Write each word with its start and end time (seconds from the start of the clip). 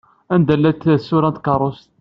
Anda 0.33 0.55
llant 0.61 0.87
tsura 1.01 1.29
n 1.31 1.33
tkeṛṛust? 1.37 1.89